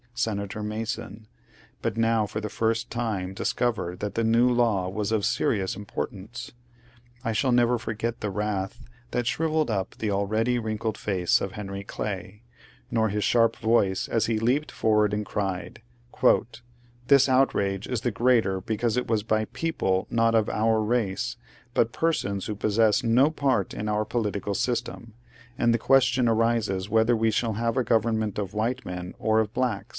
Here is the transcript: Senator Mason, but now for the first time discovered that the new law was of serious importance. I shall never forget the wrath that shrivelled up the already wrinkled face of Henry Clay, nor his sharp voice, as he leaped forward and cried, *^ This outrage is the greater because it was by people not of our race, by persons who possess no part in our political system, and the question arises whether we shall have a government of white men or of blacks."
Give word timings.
Senator 0.15 0.61
Mason, 0.61 1.27
but 1.81 1.97
now 1.97 2.27
for 2.27 2.41
the 2.41 2.49
first 2.49 2.91
time 2.91 3.33
discovered 3.33 3.99
that 4.01 4.13
the 4.13 4.23
new 4.23 4.49
law 4.49 4.87
was 4.87 5.11
of 5.11 5.25
serious 5.25 5.75
importance. 5.75 6.51
I 7.23 7.31
shall 7.33 7.51
never 7.51 7.79
forget 7.79 8.19
the 8.19 8.29
wrath 8.29 8.83
that 9.11 9.25
shrivelled 9.25 9.71
up 9.71 9.95
the 9.97 10.11
already 10.11 10.59
wrinkled 10.59 10.97
face 10.97 11.39
of 11.41 11.53
Henry 11.53 11.83
Clay, 11.83 12.43
nor 12.91 13.09
his 13.09 13.23
sharp 13.23 13.55
voice, 13.57 14.07
as 14.07 14.27
he 14.27 14.37
leaped 14.37 14.71
forward 14.71 15.11
and 15.13 15.25
cried, 15.25 15.81
*^ 16.13 16.61
This 17.07 17.27
outrage 17.29 17.87
is 17.87 18.01
the 18.01 18.11
greater 18.11 18.59
because 18.61 18.97
it 18.97 19.07
was 19.07 19.23
by 19.23 19.45
people 19.45 20.07
not 20.11 20.35
of 20.35 20.49
our 20.49 20.81
race, 20.83 21.35
by 21.73 21.83
persons 21.85 22.45
who 22.45 22.55
possess 22.55 23.03
no 23.03 23.31
part 23.31 23.73
in 23.73 23.87
our 23.89 24.05
political 24.05 24.53
system, 24.53 25.13
and 25.57 25.73
the 25.73 25.77
question 25.79 26.27
arises 26.27 26.89
whether 26.89 27.15
we 27.15 27.31
shall 27.31 27.53
have 27.53 27.75
a 27.77 27.83
government 27.83 28.37
of 28.37 28.53
white 28.53 28.85
men 28.85 29.15
or 29.17 29.39
of 29.39 29.53
blacks." 29.53 29.87